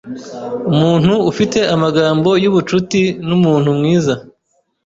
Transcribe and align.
umuntu 0.71 1.13
ufite 1.31 1.59
amagambo 1.75 2.29
yubucuti 2.43 3.01
numuntu 3.27 3.69
mwiza 3.79 4.13